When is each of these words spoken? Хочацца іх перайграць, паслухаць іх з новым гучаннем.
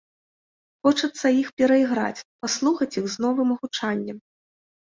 Хочацца 0.87 1.27
іх 1.41 1.51
перайграць, 1.63 2.25
паслухаць 2.47 2.89
іх 3.05 3.13
з 3.17 3.29
новым 3.29 3.49
гучаннем. 3.61 4.17